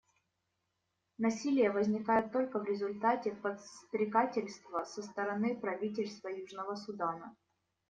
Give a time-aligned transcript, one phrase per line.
[1.19, 7.35] Насилие возникает только в результате подстрекательства со стороны правительства Южного Судана.